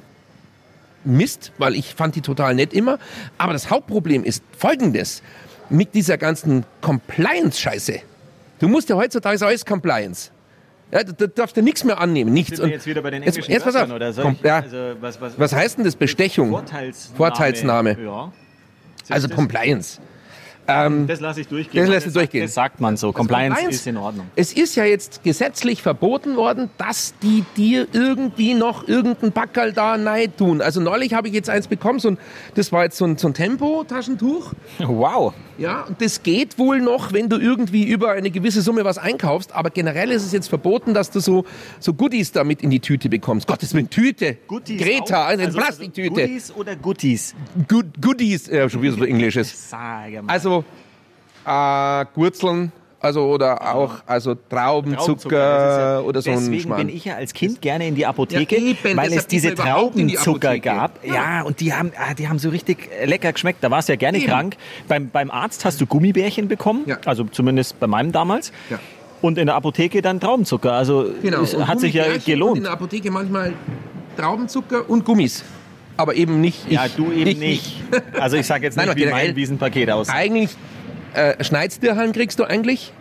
[1.05, 2.99] Mist, weil ich fand die total nett immer.
[3.37, 5.21] Aber das Hauptproblem ist folgendes.
[5.69, 7.99] Mit dieser ganzen Compliance-Scheiße.
[8.59, 10.31] Du musst ja heutzutage alles Compliance.
[10.91, 12.31] Ja, da, da darfst du nichts mehr annehmen.
[12.33, 12.57] Nichts.
[12.57, 13.89] Sind wir jetzt wieder bei den jetzt, englischen jetzt pass auf.
[13.89, 14.59] Oder ich, ja.
[14.59, 15.95] also, was, was, Was heißt denn das?
[15.95, 16.51] Bestechung?
[16.51, 17.17] Vorteilsnahme.
[17.17, 17.97] Vorteilsnahme.
[17.99, 18.31] Ja.
[19.09, 19.99] Also das, Compliance.
[20.67, 21.81] Ähm, das lasse ich durchgehen.
[21.81, 22.43] Das lässt sagt- durchgehen.
[22.43, 23.11] Das sagt man so.
[23.11, 24.27] Compliance, Compliance- ist in Ordnung.
[24.35, 29.97] Es ist ja jetzt gesetzlich verboten worden, dass die dir irgendwie noch irgendein Backerl da
[29.97, 30.61] neid tun.
[30.61, 32.17] Also neulich habe ich jetzt eins bekommen, so ein,
[32.55, 34.53] das war jetzt so ein, so ein Tempo-Taschentuch.
[34.79, 35.33] Wow.
[35.57, 39.51] Ja, und das geht wohl noch, wenn du irgendwie über eine gewisse Summe was einkaufst.
[39.53, 41.45] Aber generell ist es jetzt verboten, dass du so,
[41.79, 43.47] so Goodies damit in die Tüte bekommst.
[43.47, 44.37] Gottes Willen, Tüte.
[44.47, 46.09] Goodies Greta, eine Also- Plastiktüte.
[46.09, 47.35] Also Goodies oder Gutties?
[47.67, 48.47] Good, Goodies.
[48.47, 49.69] Ja, schon wieder so Englisches.
[49.69, 50.31] Sage mal.
[50.33, 50.63] Also
[51.45, 52.71] äh, Gurzeln,
[53.03, 56.87] also oder auch also Traubenzucker, ja- oder so ein Deswegen Schmarrn.
[56.87, 59.55] bin ich ja als Kind gerne in die Apotheke, Ja, eben, weil es diese die
[59.55, 60.59] Traubenzucker Apotheke.
[60.61, 61.05] gab.
[61.05, 61.13] Ja.
[61.13, 61.41] Ja.
[61.43, 63.63] und die haben, ah, die haben so richtig lecker geschmeckt.
[63.63, 64.27] Da warst du ja gerne Eben.
[64.27, 64.55] krank.
[64.87, 66.97] Beim, beim Arzt hast du Gummibärchen bekommen, Ja.
[67.05, 68.51] also zumindest bei meinem damals.
[68.69, 68.79] Ja.
[69.21, 70.73] Und in der Apotheke dann Traubenzucker.
[70.73, 71.41] Also Genau.
[71.41, 72.63] es Und hat sich ja Und in gelohnt.
[72.65, 73.53] der Apotheke manchmal
[74.17, 75.43] Traubenzucker und Gummis.
[75.95, 76.73] Aber eben nicht ich.
[76.73, 77.81] Ja, du eben ich, nicht.
[78.19, 80.09] Also ich sage jetzt Nein, nicht, aber wie mein Wiesenpaket aus.
[80.09, 80.49] Eigentlich
[81.13, 82.91] äh, kriegst du eigentlich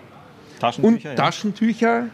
[0.63, 1.15] und Taschentücher, ja.
[1.17, 2.05] Taschentücher.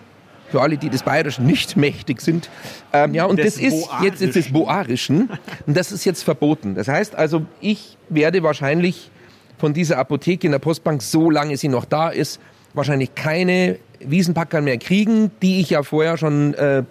[0.51, 2.49] Für alle, die des Bayerischen nicht mächtig sind.
[2.95, 5.29] Ähm, ja, und Des das ist jetzt ist das Boarischen.
[5.67, 6.75] Und das ist jetzt verboten.
[6.75, 9.11] Das heißt also, ich werde wahrscheinlich
[9.59, 12.41] von dieser Apotheke in der Postbank, solange sie noch da ist,
[12.73, 16.85] wahrscheinlich keine Wiesenpacker mehr kriegen, die ich ja vorher schon äh,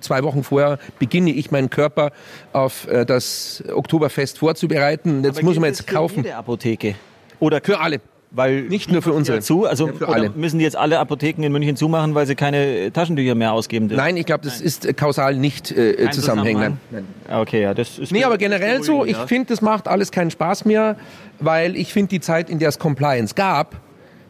[0.00, 2.12] zwei Wochen vorher beginne ich meinen Körper
[2.52, 5.18] auf äh, das Oktoberfest vorzubereiten.
[5.18, 6.22] Und Jetzt muss man jetzt das für kaufen.
[6.22, 6.94] Jede Apotheke.
[7.40, 8.00] Oder Für alle.
[8.34, 9.40] Weil Nicht nur für unsere.
[9.40, 10.30] zu, also Ja, für alle.
[10.30, 14.02] müssen die jetzt alle Apotheken in München zumachen, weil sie keine Taschentücher mehr ausgeben dürfen?
[14.02, 16.78] Nein, ich glaube, das ist äh, kausal nicht äh, zusammenhängend.
[16.90, 17.40] Zusammenhang?
[17.42, 18.10] Okay, ja, das ist.
[18.10, 20.96] Nee, aber generell so, ich finde, das macht alles keinen Spaß mehr,
[21.40, 23.76] weil ich finde, die Zeit, in der es Compliance gab,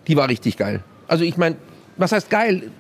[0.09, 0.81] die war richtig geil.
[1.07, 1.57] Also ich meine,
[1.97, 2.71] was heißt geil?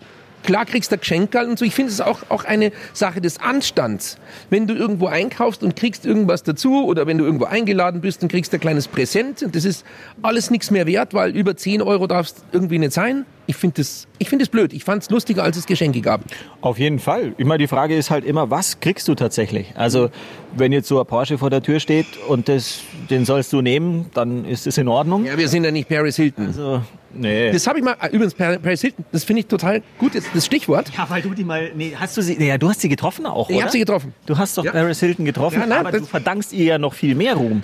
[0.43, 1.65] Klar kriegst du Geschenkerl und so.
[1.65, 4.19] Ich finde es auch, auch eine Sache des Anstands.
[4.51, 8.31] Wenn du irgendwo einkaufst und kriegst irgendwas dazu oder wenn du irgendwo eingeladen bist und
[8.31, 9.85] kriegst ein kleines Präsent und das ist
[10.23, 13.25] alles nichts mehr wert, weil über 10 Euro darfst irgendwie nicht sein.
[13.47, 14.73] Ich finde das, ich finde das blöd.
[14.73, 16.23] Ich fand es lustiger, als es Geschenke gab.
[16.61, 17.35] Auf jeden Fall.
[17.39, 19.73] Ich meine, die Frage ist halt immer, was kriegst du tatsächlich?
[19.75, 20.11] Also,
[20.57, 24.11] wenn jetzt so ein Porsche vor der Tür steht und das, den sollst du nehmen,
[24.15, 25.25] dann ist es in Ordnung.
[25.25, 26.47] Ja, wir sind ja nicht Paris Hilton.
[26.47, 26.83] Also,
[27.15, 27.53] nee.
[27.53, 30.47] Das habe ich mal, äh, übrigens, Par- Paris Hilton, das finde ich total gut, das
[30.47, 30.91] Stichwort.
[30.97, 33.49] ja, weil du die mal, nee, hast du sie, ja, du hast sie getroffen auch,
[33.51, 33.65] Ich oder?
[33.65, 34.15] habe sie getroffen.
[34.27, 34.73] Du hast doch Ja.
[34.73, 37.63] Paris Hilton getroffen, Ja, nein, aber du verdankst ihr ja noch viel mehr Ruhm.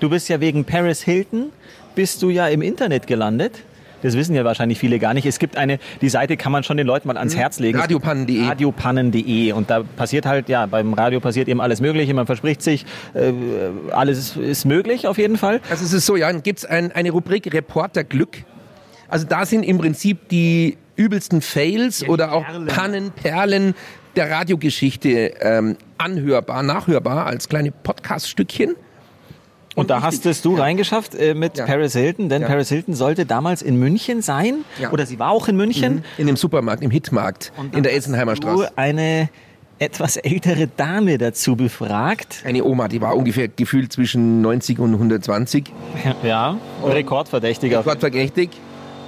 [0.00, 1.50] Du bist ja wegen Paris Hilton,
[1.94, 3.62] bist du ja im Internet gelandet.
[4.04, 5.24] Das wissen ja wahrscheinlich viele gar nicht.
[5.24, 7.78] Es gibt eine, die Seite kann man schon den Leuten mal ans Herz legen.
[7.78, 8.44] Radiopannen.de.
[8.44, 9.52] Radiopannen.de.
[9.52, 12.12] Und da passiert halt, ja, beim Radio passiert eben alles Mögliche.
[12.12, 13.32] Man verspricht sich, äh,
[13.92, 15.62] alles ist möglich auf jeden Fall.
[15.70, 18.44] Also es ist so, ja, dann gibt's ein, eine Rubrik Reporter Glück.
[19.08, 22.66] Also da sind im Prinzip die übelsten Fails oder auch Perlen.
[22.66, 23.74] Pannen, Perlen
[24.16, 28.76] der Radiogeschichte ähm, anhörbar, nachhörbar als kleine Podcast-Stückchen.
[29.74, 31.66] Und da hast es du reingeschafft äh, mit Ja.
[31.66, 32.48] Paris Hilton, denn Ja.
[32.48, 34.64] Paris Hilton sollte damals in München sein.
[34.80, 34.92] Ja.
[34.92, 36.04] Oder sie war auch in München.
[36.18, 38.64] In dem Supermarkt, im Hitmarkt, Und in der Elsenheimer Straße.
[38.64, 39.28] Du eine
[39.80, 42.42] etwas ältere Dame dazu befragt.
[42.44, 45.72] Eine Oma, die war ungefähr gefühlt zwischen 90 und 120.
[46.22, 47.84] Ja, Rekordverdächtiger.
[47.84, 48.50] Wortvergächtig.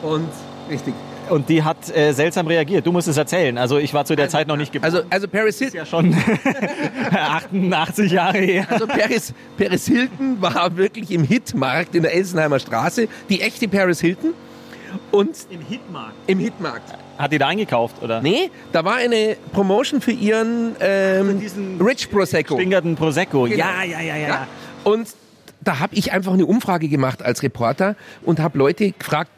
[0.02, 0.28] Und
[0.70, 0.94] richtig.
[1.30, 2.86] Und die hat äh, seltsam reagiert.
[2.86, 3.58] Du musst es erzählen.
[3.58, 4.92] Also ich war zu der Zeit noch nicht geboren.
[4.94, 5.76] Also, also Paris Hilton.
[5.78, 6.14] ja schon
[7.10, 8.66] 88 Jahre her.
[8.70, 14.00] Also Paris, Paris Hilton war wirklich im Hitmarkt in der Elsenheimer Straße, die echte Paris
[14.00, 14.34] Hilton.
[15.10, 16.14] Und Im Hitmarkt.
[16.26, 16.94] im Hitmarkt.
[17.18, 18.22] Hat die da eingekauft, oder?
[18.22, 22.54] Nee, da war eine Promotion für ihren ähm, diesen Rich Prosecco.
[22.56, 23.44] Stingerten Prosecco.
[23.44, 23.56] Genau.
[23.56, 24.28] Ja, ja, ja, ja.
[24.28, 24.46] Ja.
[24.84, 25.08] Und
[25.60, 29.30] da habe ich einfach eine Umfrage gemacht als Reporter und habe Leute gefragt,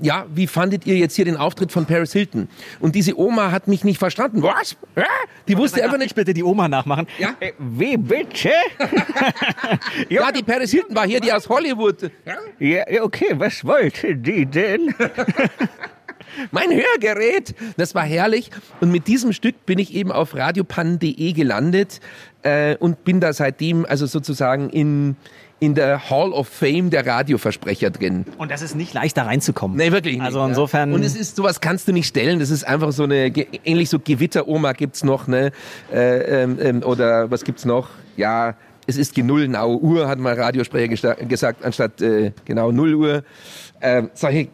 [0.00, 2.48] ja, wie fandet ihr jetzt hier den Auftritt von Paris Hilton?
[2.80, 4.42] Und diese Oma hat mich nicht verstanden.
[4.42, 4.76] Was?
[5.48, 6.14] Die wusste einfach ich nicht.
[6.14, 7.06] bitte die Oma nachmachen?
[7.18, 7.34] Ja.
[7.40, 8.50] Äh, wie bitte?
[10.08, 12.10] Ja, die Paris Hilton war hier, die aus Hollywood.
[12.24, 12.36] Ja?
[12.58, 14.94] ja, okay, was wollte die denn?
[16.50, 17.54] Mein Hörgerät.
[17.76, 18.50] Das war herrlich.
[18.80, 22.00] Und mit diesem Stück bin ich eben auf radiopan.de gelandet
[22.42, 25.16] äh, und bin da seitdem also sozusagen in,
[25.64, 28.24] in der Hall of Fame der Radioversprecher drin.
[28.38, 29.76] Und das ist nicht leicht, da reinzukommen.
[29.76, 30.24] Nee, wirklich nicht.
[30.24, 30.46] Also ja.
[30.48, 32.38] insofern- Und es ist, sowas kannst du nicht stellen.
[32.38, 33.26] Das ist einfach so eine,
[33.64, 35.52] ähnlich so Gewitteroma gibt's noch, ne?
[35.92, 37.88] Äh, ähm, ähm, oder was gibt's noch?
[38.16, 38.54] Ja,
[38.86, 43.24] es ist genullnau Uhr, hat mal Radiosprecher gesagt, anstatt äh, genau Null Uhr.
[43.80, 44.48] Ähm, solche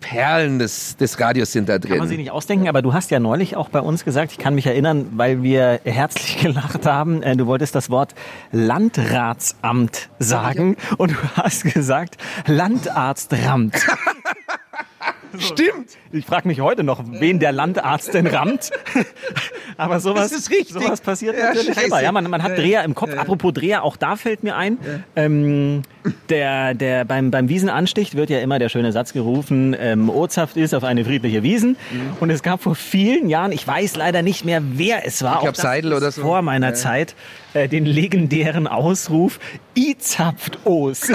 [0.00, 1.90] Perlen des, des Radios sind da drin.
[1.90, 4.38] Kann man sich nicht ausdenken, aber du hast ja neulich auch bei uns gesagt, ich
[4.38, 8.14] kann mich erinnern, weil wir herzlich gelacht haben, äh, du wolltest das Wort
[8.52, 13.74] Landratsamt sagen und du hast gesagt Landarztramt.
[15.38, 15.90] Stimmt.
[16.12, 18.70] Ich frage mich heute noch, wen der Landarzt denn rammt.
[19.76, 20.72] Aber sowas, Das ist richtig.
[20.74, 21.86] sowas passiert Ja, natürlich scheiße.
[21.86, 22.02] immer.
[22.02, 23.12] Ja, man, man hat Ja, Dreher im Kopf.
[23.14, 23.20] ja.
[23.20, 24.78] Apropos Dreher, auch da fällt mir ein,
[25.16, 25.82] ähm,
[26.28, 30.74] der, der beim, beim Wiesenanstich wird ja immer der schöne Satz gerufen, ähm, Ozhaft ist
[30.74, 31.70] auf eine friedliche Wiesen.
[31.90, 32.16] Mhm.
[32.20, 35.38] Und es gab vor vielen Jahren, ich weiß leider nicht mehr, wer es war, Ich
[35.38, 36.22] auch glaub, Seidel oder so.
[36.22, 36.74] vor meiner.
[36.74, 37.14] Zeit,
[37.54, 39.38] äh, den legendären Ausruf,
[39.76, 41.08] I-zapft Os.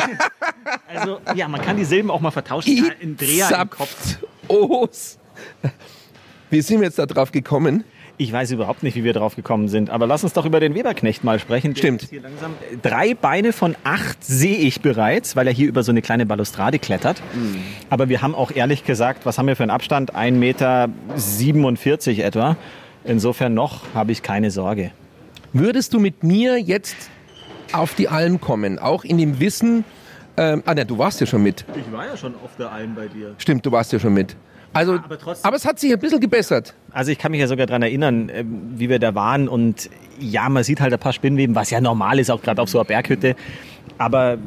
[0.96, 2.92] also, ja, man kann die Silben auch mal vertauschen.
[3.00, 3.90] In Dreher im Kopf.
[3.90, 5.18] Zapft Os.
[6.50, 7.84] Wie sind wir jetzt da drauf gekommen?
[8.22, 10.76] Ich weiß überhaupt nicht, wie wir drauf gekommen sind, aber lass uns doch über den
[10.76, 11.74] Weberknecht mal sprechen.
[11.74, 12.10] Stimmt.
[12.82, 16.80] drei Beine von acht sehe ich bereits, weil er hier über so eine kleine Balustrade
[16.80, 17.22] klettert.
[17.90, 20.16] Aber wir haben auch ehrlich gesagt, was haben wir für einen Abstand?
[20.16, 20.90] 1,47 Meter
[22.26, 22.58] etwa.
[23.06, 24.92] Insofern noch habe ich keine Sorge.
[25.54, 26.98] Würdest du mit mir jetzt
[27.72, 28.80] auf die Alm kommen?
[28.80, 29.86] Auch in dem Wissen,
[30.36, 31.64] ähm, ah ne, du warst ja schon mit.
[31.74, 33.36] Ich war ja schon auf der Alm bei dir.
[33.38, 34.36] Stimmt, du warst ja schon mit.
[34.74, 36.76] Also, aber trotzdem- aber es hat sich ein bisschen gebessert.
[36.92, 40.48] Also ich kann mich ja sogar daran erinnern, ähm, wie wir da waren und ja,
[40.50, 42.86] man sieht halt ein paar Spinnweben, was ja normal ist, auch gerade auf so einer
[42.86, 43.36] Berghütte.
[43.98, 44.38] Aber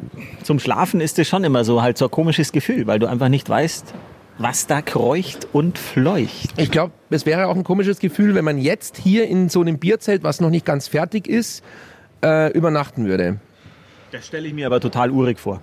[0.44, 3.28] zum Schlafen ist es schon immer so halt so ein komisches Gefühl, weil du einfach
[3.28, 3.92] nicht weißt,
[4.38, 6.50] was da kreucht und fleucht.
[6.56, 9.78] Ich glaube, es wäre auch ein komisches Gefühl, wenn man jetzt hier in so einem
[9.78, 11.62] Bierzelt, was noch nicht ganz fertig ist,
[12.24, 13.40] äh, übernachten würde.
[14.11, 15.61] Das stelle ich mir aber total urig vor.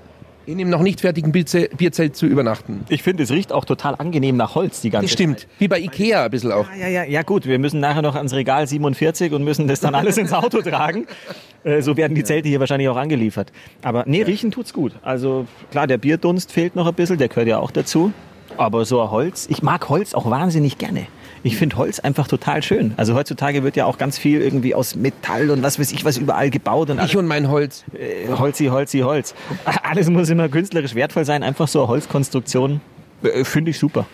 [0.49, 2.83] In dem noch nicht fertigen Bierzelt, Bierzelt zu übernachten.
[2.89, 5.41] Ich finde, es riecht auch total angenehm nach Holz die ganze Das stimmt.
[5.41, 5.49] Zeit.
[5.59, 6.65] Wie bei Ikea ein bisschen auch.
[6.77, 9.93] Ja, ja, ja, gut, wir müssen nachher noch ans Regal 47 und müssen das dann
[9.93, 11.05] alles ins Auto tragen.
[11.65, 13.51] Äh, so werden die Zelte hier wahrscheinlich auch angeliefert.
[13.81, 14.93] Aber nee, riechen tut's gut.
[15.01, 18.13] Also klar, der Bierdunst fehlt noch ein bisschen, der gehört ja auch dazu.
[18.55, 21.07] Aber so ein Holz, ich mag Holz auch wahnsinnig gerne.
[21.43, 22.93] Ich finde Holz einfach total schön.
[22.97, 26.17] Also heutzutage wird ja auch ganz viel irgendwie aus Metall und was weiß ich was
[26.17, 27.85] überall gebaut und Ich und mein Holz.
[27.93, 29.33] äh, Holzi, Holzi, Holz.
[29.83, 31.43] Alles muss immer künstlerisch wertvoll sein.
[31.43, 32.81] Einfach so eine Holzkonstruktion
[33.23, 34.05] äh, finde ich super.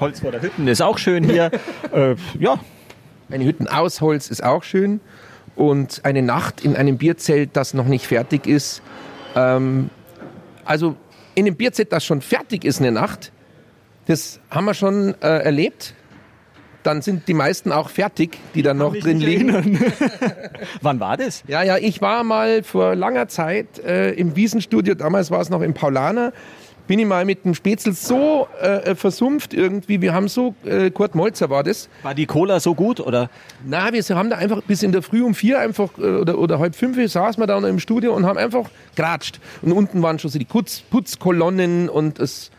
[0.00, 1.50] Holz vor der Hütten ist auch schön hier.
[1.92, 2.58] äh, ja,
[3.30, 5.00] Eine Hütten aus Holz ist auch schön.
[5.56, 8.82] Und eine Nacht in einem Bierzelt, das noch nicht fertig ist.
[9.36, 9.90] Ähm,
[10.64, 10.96] also
[11.34, 13.32] in einem Bierzelt, das schon fertig ist, eine Nacht,
[14.06, 15.94] das haben wir schon äh, erlebt.
[16.84, 19.80] Dann sind die meisten auch fertig, die da noch drin liegen.
[20.82, 21.42] Wann war das?
[21.48, 25.62] Ja, ja, ich war mal vor langer Zeit äh, im Wiesenstudio, damals war es noch
[25.62, 26.32] im Paulaner,
[26.86, 31.14] bin ich mal mit dem Spätzl so äh, versumpft irgendwie, wir haben so, äh, Kurt
[31.14, 33.30] Molzer war das, War die Cola so gut oder?
[33.64, 36.58] na, wir haben da einfach bis in der Früh um vier einfach äh, oder, oder
[36.58, 39.40] halb fünf saßen wir da noch im Studio und haben einfach geratscht.
[39.62, 42.50] Und unten waren schon so die Putz, Putzkolonnen und das,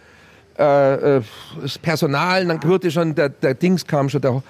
[0.57, 1.21] äh, äh,
[1.61, 2.45] das Personal.
[2.45, 4.41] Dann hörte schon, der, der Dings kam schon, der,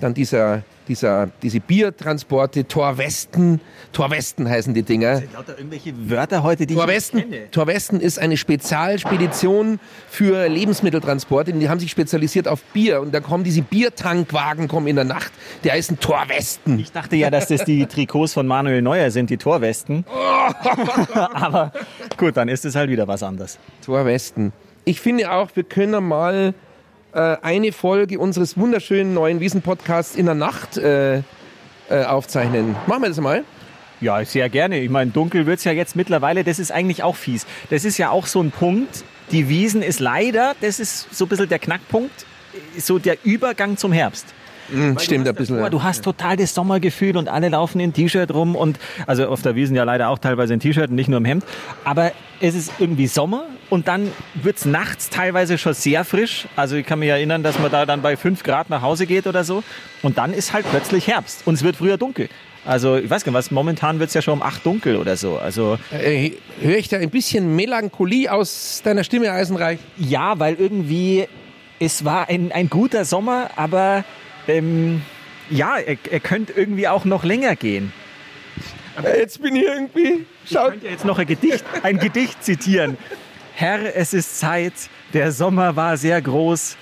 [0.00, 3.60] dann dieser, dieser, diese Biertransporte, Torwesten.
[3.92, 5.22] Torwesten heißen die Dinger.
[5.32, 11.52] Lauter irgendwelche Wörter heute, die Torwesten, Torwesten ist eine Spezialspedition für Lebensmitteltransporte.
[11.52, 13.00] Die haben sich spezialisiert auf Bier.
[13.00, 15.32] Und da kommen diese Biertankwagen kommen in der Nacht.
[15.64, 16.78] Die heißen Torwesten.
[16.78, 20.04] Ich dachte ja, dass das die Trikots von Manuel Neuer sind, die Torwesten.
[21.14, 21.72] Aber
[22.16, 23.58] gut, dann ist es halt wieder was anderes.
[23.84, 24.52] Torwesten.
[24.88, 26.54] Ich finde auch, wir können mal
[27.12, 31.22] äh, eine Folge unseres wunderschönen neuen Wiesen-Podcasts in der Nacht äh, äh,
[32.06, 32.76] aufzeichnen.
[32.86, 33.42] Machen wir das mal?
[34.00, 34.78] Ja, sehr gerne.
[34.78, 36.44] Ich meine, dunkel wird's ja jetzt mittlerweile.
[36.44, 37.48] Das ist eigentlich auch fies.
[37.68, 39.02] Das ist ja auch so ein Punkt.
[39.32, 42.24] Die Wiesen ist leider, das ist so ein bisschen der Knackpunkt,
[42.78, 44.26] so der Übergang zum Herbst.
[44.70, 45.58] Hm, stimmt ein bisschen.
[45.58, 49.42] Aber du hast total das Sommergefühl und alle laufen in T-Shirt rum und also auf
[49.42, 51.44] der Wiesen ja leider auch teilweise in T-Shirt und nicht nur im Hemd.
[51.84, 56.46] Aber es ist irgendwie Sommer und dann wird's nachts teilweise schon sehr frisch.
[56.56, 59.26] Also ich kann mich erinnern, dass man da dann bei 5 Grad nach Hause geht
[59.26, 59.62] oder so.
[60.02, 62.28] Und dann ist halt plötzlich Herbst und es wird früher dunkel.
[62.64, 65.38] Also ich weiß gar nicht, was momentan wird's ja schon um 8 dunkel oder so.
[65.38, 69.78] Also Äh, höre ich da ein bisschen Melancholie aus deiner Stimme, Eisenreich?
[69.96, 71.28] ja, weil irgendwie
[71.78, 74.04] es war ein, ein guter Sommer, aber
[74.48, 75.02] ähm,
[75.50, 77.92] ja, er, er könnte irgendwie auch noch länger gehen.
[79.02, 80.24] Äh, Jetzt bin ich irgendwie.
[80.44, 80.70] Ich Schau.
[80.70, 82.96] könnte jetzt noch ein Gedicht, ein Gedicht zitieren.
[83.54, 84.74] Herr, es ist Zeit,
[85.12, 86.76] der Sommer war sehr groß.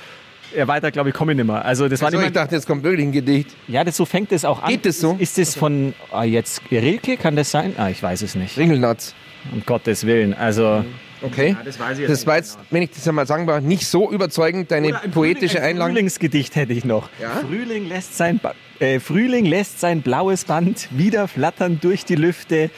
[0.57, 1.65] Ja, weiter, glaube ich, komme ich nicht mehr.
[1.65, 3.51] Also das war So, nicht ich dachte, jetzt kommt wirklich ein Gedicht.
[3.67, 4.69] ja, das, so fängt es auch an.
[4.71, 5.17] Geht es so?
[5.19, 7.75] Ist es von ah, jetzt Rilke, kann das sein?
[7.77, 8.57] Ah, ich weiß es nicht.
[8.57, 9.15] Ringelnatz.
[9.53, 10.33] Um Gottes Willen.
[10.33, 10.85] Also
[11.25, 11.57] Okay.
[11.65, 14.71] das weiß ich Das war jetzt, wenn ich das einmal sagen darf, nicht so überzeugend,
[14.71, 15.95] deine Oder ein poetische Frühling- ein Einladung.
[15.95, 17.09] Frühlingsgedicht hätte ich noch.
[17.21, 17.31] Ja?
[17.47, 22.71] Frühling, lässt sein ba äh, Frühling lässt sein blaues Band wieder flattern durch die Lüfte.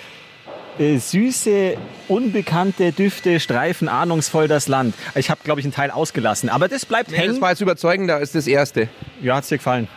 [0.79, 1.77] Äh, süße,
[2.09, 4.95] unbekannte Düfte streifen ahnungsvoll das Land.
[5.15, 6.51] Ich habe, glaube ich, einen Teil ausgelassen.
[6.51, 7.31] Aber das bleibt Nee, hängen.
[7.33, 8.89] das war jetzt überzeugender als das erste.
[9.23, 9.89] ja, hat's dir gefallen?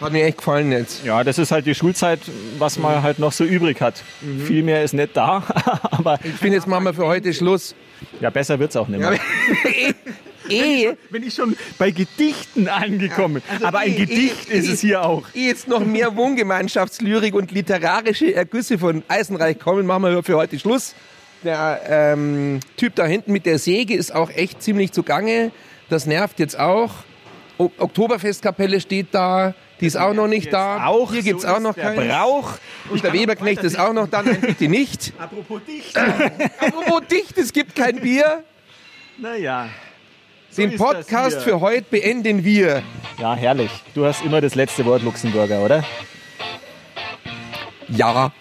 [0.00, 1.04] Hat mir echt gefallen jetzt.
[1.04, 2.20] Ja, das ist halt die Schulzeit,
[2.58, 4.02] was man halt noch so übrig hat.
[4.46, 5.42] Viel mehr ist nicht da.
[5.90, 7.74] Aber Ich finde, jetzt machen wir für heute Schluss.
[8.20, 9.12] ja, besser wird's auch nicht mehr.
[10.48, 13.42] eh, Bin ich schon bei Gedichten angekommen.
[13.62, 15.22] Aber ein eh, Gedicht eh, ist es hier auch.
[15.34, 20.58] ehe jetzt noch mehr Wohngemeinschaftslyrik und literarische Ergüsse von Eisenreich kommen, machen wir für heute
[20.58, 20.94] Schluss.
[21.44, 25.50] Der ähm, Typ da hinten mit der Säge ist auch echt ziemlich zugange.
[25.90, 26.90] Das nervt jetzt auch.
[27.58, 29.54] O Oktoberfestkapelle steht da.
[29.80, 30.86] Die ist auch noch nicht da.
[30.86, 32.08] Auch Hier gibt's so auch noch keinen.
[32.08, 32.52] Brauch.
[32.90, 34.22] Und der Weberknecht ist auch noch da.
[34.22, 35.12] Nein, bitte nicht.
[35.18, 35.96] Apropos dicht.
[35.96, 38.44] Apropos dicht, es gibt kein Bier.
[39.18, 39.68] naja.
[40.56, 42.82] Den ist das Podcast für heute beenden wir.
[43.18, 43.70] Ja, herrlich.
[43.92, 45.82] Du hast immer das letzte Wort, Luxemburger, oder?
[47.88, 48.32] Ja.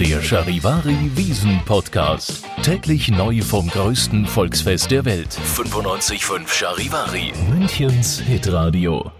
[0.00, 2.42] Der Charivari Wiesen Podcast.
[2.62, 5.38] Täglich neu vom größten Volksfest der Welt.
[5.54, 7.34] 95.5 Charivari.
[7.50, 9.12] Münchens Hitradio.